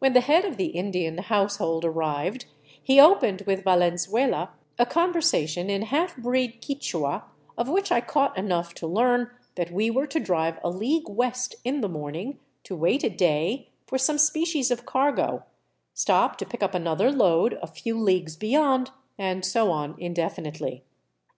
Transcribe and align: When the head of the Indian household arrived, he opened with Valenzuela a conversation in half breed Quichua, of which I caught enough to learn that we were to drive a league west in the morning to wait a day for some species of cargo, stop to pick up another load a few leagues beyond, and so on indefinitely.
When 0.00 0.12
the 0.12 0.20
head 0.20 0.44
of 0.44 0.58
the 0.58 0.66
Indian 0.66 1.16
household 1.16 1.82
arrived, 1.86 2.44
he 2.82 3.00
opened 3.00 3.40
with 3.46 3.64
Valenzuela 3.64 4.52
a 4.78 4.84
conversation 4.84 5.70
in 5.70 5.80
half 5.80 6.14
breed 6.18 6.60
Quichua, 6.60 7.24
of 7.56 7.66
which 7.70 7.90
I 7.90 8.02
caught 8.02 8.36
enough 8.36 8.74
to 8.74 8.86
learn 8.86 9.30
that 9.54 9.70
we 9.72 9.88
were 9.88 10.06
to 10.08 10.20
drive 10.20 10.58
a 10.62 10.68
league 10.68 11.08
west 11.08 11.54
in 11.64 11.80
the 11.80 11.88
morning 11.88 12.38
to 12.64 12.76
wait 12.76 13.02
a 13.02 13.08
day 13.08 13.70
for 13.86 13.96
some 13.96 14.18
species 14.18 14.70
of 14.70 14.84
cargo, 14.84 15.44
stop 15.94 16.36
to 16.36 16.44
pick 16.44 16.62
up 16.62 16.74
another 16.74 17.10
load 17.10 17.58
a 17.62 17.66
few 17.66 17.98
leagues 17.98 18.36
beyond, 18.36 18.90
and 19.16 19.42
so 19.42 19.70
on 19.70 19.94
indefinitely. 19.96 20.84